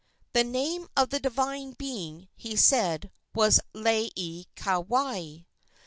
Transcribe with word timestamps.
The 0.33 0.43
name 0.43 0.87
of 0.97 1.11
the 1.11 1.19
divine 1.19 1.73
being, 1.73 2.27
he 2.35 2.55
said, 2.55 3.11
was 3.35 3.59
Laieikawai. 3.75 5.45